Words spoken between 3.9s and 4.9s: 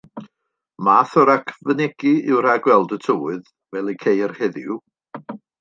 y'i ceir heddiw.